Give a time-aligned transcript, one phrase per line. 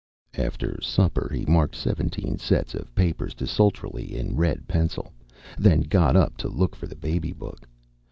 [0.33, 5.13] After supper, he marked seventeen sets of papers desultorily in red pencil,
[5.59, 7.67] then got up to look for the baby book.